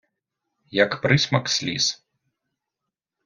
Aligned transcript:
Як 0.83 0.91
присмак 1.03 1.45
сліз... 1.57 1.85